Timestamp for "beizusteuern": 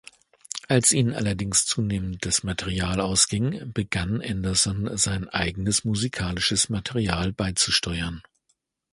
7.33-8.23